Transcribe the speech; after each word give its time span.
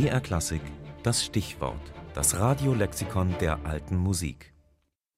BR 0.00 0.20
Klassik, 0.20 0.60
das 1.02 1.24
Stichwort, 1.24 1.74
das 2.14 2.38
Radiolexikon 2.38 3.34
der 3.40 3.58
alten 3.66 3.96
Musik. 3.96 4.54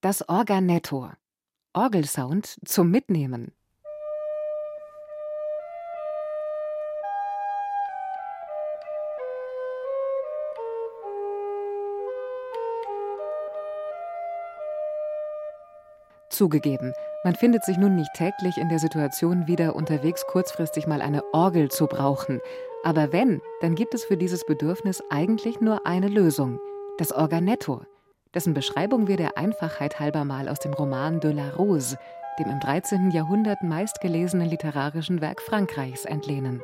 Das 0.00 0.26
Organetto. 0.26 1.10
Orgelsound 1.74 2.56
zum 2.64 2.90
Mitnehmen. 2.90 3.52
Zugegeben, 16.30 16.94
man 17.22 17.34
findet 17.34 17.66
sich 17.66 17.76
nun 17.76 17.96
nicht 17.96 18.14
täglich 18.14 18.56
in 18.56 18.70
der 18.70 18.78
Situation 18.78 19.46
wieder, 19.46 19.76
unterwegs 19.76 20.24
kurzfristig 20.26 20.86
mal 20.86 21.02
eine 21.02 21.22
Orgel 21.34 21.70
zu 21.70 21.86
brauchen. 21.86 22.40
Aber 22.82 23.12
wenn, 23.12 23.42
dann 23.60 23.74
gibt 23.74 23.94
es 23.94 24.04
für 24.04 24.16
dieses 24.16 24.44
Bedürfnis 24.44 25.02
eigentlich 25.10 25.60
nur 25.60 25.86
eine 25.86 26.08
Lösung: 26.08 26.58
das 26.98 27.12
Organetto, 27.12 27.82
dessen 28.34 28.54
Beschreibung 28.54 29.06
wir 29.06 29.16
der 29.16 29.36
Einfachheit 29.36 30.00
halber 30.00 30.24
mal 30.24 30.48
aus 30.48 30.58
dem 30.60 30.72
Roman 30.72 31.20
De 31.20 31.32
la 31.32 31.50
Rose, 31.50 31.98
dem 32.38 32.48
im 32.48 32.60
13. 32.60 33.10
Jahrhundert 33.10 33.62
meistgelesenen 33.62 34.48
literarischen 34.48 35.20
Werk 35.20 35.42
Frankreichs, 35.42 36.04
entlehnen. 36.04 36.62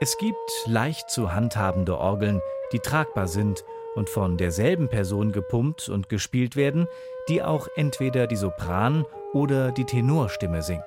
Es 0.00 0.16
gibt 0.18 0.36
leicht 0.66 1.10
zu 1.10 1.34
handhabende 1.34 1.98
Orgeln, 1.98 2.40
die 2.72 2.78
tragbar 2.78 3.26
sind 3.26 3.64
und 3.96 4.08
von 4.08 4.36
derselben 4.36 4.88
Person 4.88 5.32
gepumpt 5.32 5.88
und 5.88 6.08
gespielt 6.08 6.54
werden, 6.54 6.86
die 7.28 7.42
auch 7.42 7.66
entweder 7.74 8.28
die 8.28 8.36
Sopran- 8.36 9.04
oder 9.32 9.72
die 9.72 9.84
Tenorstimme 9.84 10.62
singt. 10.62 10.84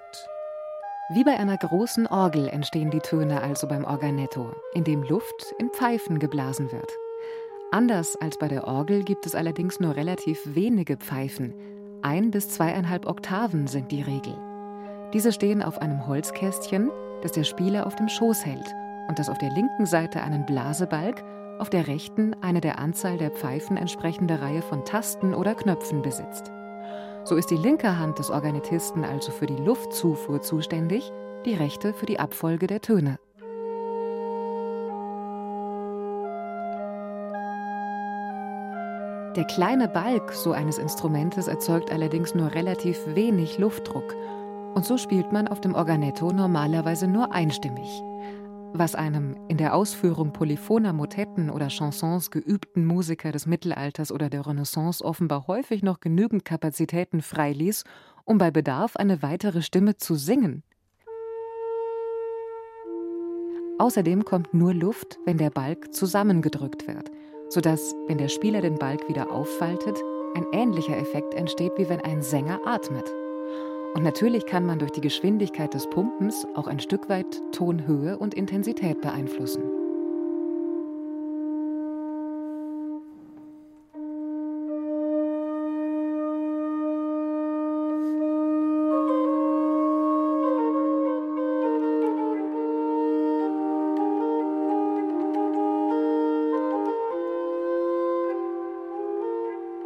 Wie 1.13 1.25
bei 1.25 1.37
einer 1.37 1.57
großen 1.57 2.07
Orgel 2.07 2.47
entstehen 2.47 2.89
die 2.89 3.01
Töne 3.01 3.41
also 3.41 3.67
beim 3.67 3.83
Organetto, 3.83 4.53
in 4.73 4.85
dem 4.85 5.03
Luft 5.03 5.53
in 5.59 5.69
Pfeifen 5.69 6.19
geblasen 6.19 6.71
wird. 6.71 6.89
Anders 7.69 8.15
als 8.15 8.37
bei 8.37 8.47
der 8.47 8.65
Orgel 8.65 9.03
gibt 9.03 9.25
es 9.25 9.35
allerdings 9.35 9.81
nur 9.81 9.97
relativ 9.97 10.39
wenige 10.45 10.95
Pfeifen. 10.95 11.53
Ein 12.01 12.31
bis 12.31 12.47
zweieinhalb 12.47 13.07
Oktaven 13.07 13.67
sind 13.67 13.91
die 13.91 14.01
Regel. 14.01 14.37
Diese 15.13 15.33
stehen 15.33 15.61
auf 15.61 15.79
einem 15.79 16.07
Holzkästchen, 16.07 16.89
das 17.21 17.33
der 17.33 17.43
Spieler 17.43 17.87
auf 17.87 17.97
dem 17.97 18.07
Schoß 18.07 18.45
hält 18.45 18.73
und 19.09 19.19
das 19.19 19.27
auf 19.27 19.37
der 19.37 19.51
linken 19.51 19.85
Seite 19.85 20.23
einen 20.23 20.45
Blasebalg, 20.45 21.21
auf 21.59 21.69
der 21.69 21.87
rechten 21.87 22.37
eine 22.41 22.61
der 22.61 22.79
Anzahl 22.79 23.17
der 23.17 23.31
Pfeifen 23.31 23.75
entsprechende 23.75 24.39
Reihe 24.39 24.61
von 24.61 24.85
Tasten 24.85 25.33
oder 25.33 25.55
Knöpfen 25.55 26.03
besitzt. 26.03 26.53
So 27.23 27.35
ist 27.35 27.51
die 27.51 27.57
linke 27.57 27.99
Hand 27.99 28.19
des 28.19 28.31
Organitisten 28.31 29.03
also 29.03 29.31
für 29.31 29.45
die 29.45 29.55
Luftzufuhr 29.55 30.41
zuständig, 30.41 31.11
die 31.45 31.53
rechte 31.53 31.93
für 31.93 32.05
die 32.05 32.19
Abfolge 32.19 32.67
der 32.67 32.81
Töne. 32.81 33.19
Der 39.35 39.45
kleine 39.45 39.87
Balg 39.87 40.33
so 40.33 40.51
eines 40.51 40.77
Instrumentes 40.77 41.47
erzeugt 41.47 41.91
allerdings 41.91 42.35
nur 42.35 42.53
relativ 42.53 42.99
wenig 43.15 43.59
Luftdruck, 43.59 44.15
und 44.73 44.85
so 44.85 44.97
spielt 44.97 45.31
man 45.31 45.47
auf 45.47 45.61
dem 45.61 45.75
Organetto 45.75 46.31
normalerweise 46.31 47.07
nur 47.07 47.31
einstimmig. 47.31 48.03
Was 48.73 48.95
einem 48.95 49.35
in 49.49 49.57
der 49.57 49.75
Ausführung 49.75 50.31
polyphoner 50.31 50.93
Motetten 50.93 51.49
oder 51.49 51.67
Chansons 51.67 52.31
geübten 52.31 52.85
Musiker 52.85 53.33
des 53.33 53.45
Mittelalters 53.45 54.13
oder 54.13 54.29
der 54.29 54.47
Renaissance 54.47 55.03
offenbar 55.03 55.47
häufig 55.47 55.83
noch 55.83 55.99
genügend 55.99 56.45
Kapazitäten 56.45 57.21
freiließ, 57.21 57.83
um 58.23 58.37
bei 58.37 58.49
Bedarf 58.49 58.95
eine 58.95 59.21
weitere 59.21 59.61
Stimme 59.61 59.97
zu 59.97 60.15
singen. 60.15 60.63
Außerdem 63.77 64.23
kommt 64.23 64.53
nur 64.53 64.73
Luft, 64.73 65.19
wenn 65.25 65.37
der 65.37 65.49
Balg 65.49 65.93
zusammengedrückt 65.93 66.87
wird, 66.87 67.11
sodass, 67.49 67.93
wenn 68.07 68.19
der 68.19 68.29
Spieler 68.29 68.61
den 68.61 68.75
Balg 68.75 69.09
wieder 69.09 69.31
auffaltet, 69.31 69.97
ein 70.33 70.45
ähnlicher 70.53 70.97
Effekt 70.97 71.33
entsteht, 71.33 71.73
wie 71.77 71.89
wenn 71.89 71.99
ein 72.01 72.21
Sänger 72.21 72.59
atmet. 72.65 73.11
Und 73.93 74.03
natürlich 74.03 74.45
kann 74.45 74.65
man 74.65 74.79
durch 74.79 74.91
die 74.91 75.01
Geschwindigkeit 75.01 75.73
des 75.73 75.89
Pumpens 75.89 76.47
auch 76.55 76.67
ein 76.67 76.79
Stück 76.79 77.09
weit 77.09 77.41
Tonhöhe 77.51 78.17
und 78.17 78.33
Intensität 78.33 79.01
beeinflussen. 79.01 79.61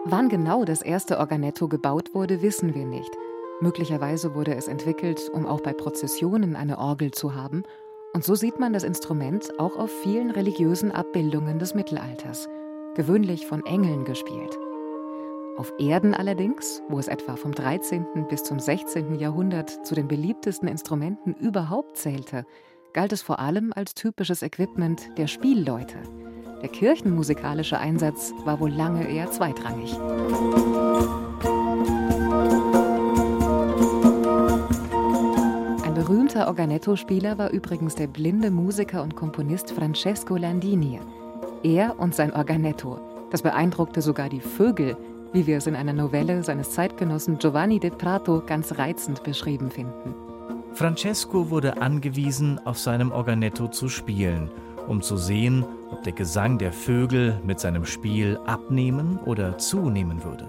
Wann 0.07 0.29
genau 0.29 0.63
das 0.63 0.83
erste 0.83 1.17
Organetto 1.17 1.67
gebaut 1.67 2.13
wurde, 2.13 2.43
wissen 2.43 2.75
wir 2.75 2.85
nicht. 2.85 3.11
Möglicherweise 3.61 4.35
wurde 4.35 4.55
es 4.55 4.67
entwickelt, 4.67 5.29
um 5.33 5.45
auch 5.45 5.61
bei 5.61 5.73
Prozessionen 5.73 6.55
eine 6.55 6.77
Orgel 6.77 7.11
zu 7.11 7.35
haben, 7.35 7.63
und 8.13 8.23
so 8.23 8.35
sieht 8.35 8.59
man 8.59 8.73
das 8.73 8.83
Instrument 8.83 9.59
auch 9.59 9.77
auf 9.77 9.91
vielen 9.91 10.31
religiösen 10.31 10.91
Abbildungen 10.91 11.59
des 11.59 11.73
Mittelalters, 11.73 12.47
gewöhnlich 12.95 13.45
von 13.45 13.66
Engeln 13.66 14.05
gespielt. 14.05 14.57
Auf 15.57 15.73
Erden 15.79 16.13
allerdings, 16.13 16.81
wo 16.89 16.99
es 16.99 17.07
etwa 17.07 17.38
vom 17.38 17.53
13. 17.53 18.27
bis 18.29 18.43
zum 18.43 18.59
16. 18.59 19.16
Jahrhundert 19.16 19.85
zu 19.85 19.95
den 19.95 20.07
beliebtesten 20.07 20.67
Instrumenten 20.67 21.33
überhaupt 21.33 21.97
zählte, 21.97 22.45
galt 22.93 23.13
es 23.13 23.22
vor 23.22 23.39
allem 23.39 23.72
als 23.73 23.93
typisches 23.93 24.41
Equipment 24.41 25.17
der 25.17 25.27
Spielleute. 25.27 25.97
Der 26.61 26.69
kirchenmusikalische 26.69 27.77
Einsatz 27.77 28.33
war 28.43 28.59
wohl 28.59 28.72
lange 28.72 29.09
eher 29.09 29.31
zweitrangig. 29.31 29.97
Berühmter 36.35 36.50
Organetto-Spieler 36.50 37.38
war 37.38 37.51
übrigens 37.51 37.96
der 37.96 38.07
blinde 38.07 38.51
Musiker 38.51 39.01
und 39.03 39.16
Komponist 39.16 39.72
Francesco 39.72 40.35
Landini. 40.35 41.00
Er 41.63 41.97
und 41.97 42.13
sein 42.13 42.34
Organetto, 42.34 43.00
das 43.31 43.41
beeindruckte 43.41 44.01
sogar 44.01 44.28
die 44.28 44.41
Vögel, 44.41 44.97
wie 45.31 45.47
wir 45.47 45.56
es 45.56 45.66
in 45.66 45.78
einer 45.78 45.94
Novelle 45.94 46.44
seines 46.44 46.72
Zeitgenossen 46.72 47.38
Giovanni 47.38 47.79
de 47.79 47.90
Prato 47.90 48.44
ganz 48.46 48.78
reizend 48.78 49.23
beschrieben 49.23 49.72
finden. 49.72 50.13
Francesco 50.73 51.50
wurde 51.51 51.81
angewiesen, 51.81 52.59
auf 52.66 52.78
seinem 52.79 53.13
Organetto 53.13 53.69
zu 53.69 53.88
spielen, 53.88 54.52
um 54.90 55.02
zu 55.02 55.16
sehen, 55.16 55.63
ob 55.90 56.03
der 56.03 56.13
Gesang 56.13 56.57
der 56.57 56.73
Vögel 56.73 57.40
mit 57.46 57.62
seinem 57.62 57.85
Spiel 57.85 58.38
abnehmen 58.46 59.19
oder 59.23 59.57
zunehmen 59.57 60.22
würde. 60.25 60.46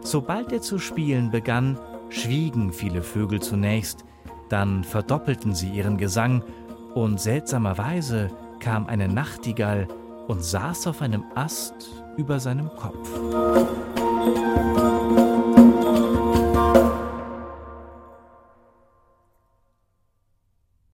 Sobald 0.00 0.52
er 0.52 0.62
zu 0.62 0.78
spielen 0.78 1.30
begann, 1.30 1.78
schwiegen 2.08 2.72
viele 2.72 3.02
Vögel 3.02 3.42
zunächst, 3.42 4.06
dann 4.48 4.84
verdoppelten 4.84 5.54
sie 5.54 5.68
ihren 5.68 5.96
Gesang, 5.96 6.42
und 6.94 7.20
seltsamerweise 7.20 8.30
kam 8.58 8.86
eine 8.86 9.06
Nachtigall 9.06 9.86
und 10.28 10.42
saß 10.42 10.86
auf 10.86 11.02
einem 11.02 11.24
Ast 11.34 12.02
über 12.16 12.40
seinem 12.40 12.70
Kopf. 12.74 13.10